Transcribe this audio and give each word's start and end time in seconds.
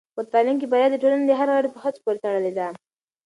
په 0.15 0.21
تعلیم 0.31 0.57
کې 0.59 0.67
بریا 0.71 0.87
د 0.91 0.95
ټولنې 1.01 1.25
د 1.27 1.31
هر 1.39 1.47
غړي 1.55 1.69
په 1.73 1.79
هڅو 1.83 1.99
پورې 2.03 2.21
تړلې 2.25 2.51
ده. 2.57 2.67